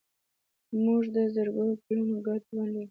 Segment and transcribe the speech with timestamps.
[0.83, 2.79] موږ د زرګونو کلونو ګډ ژوند لرو.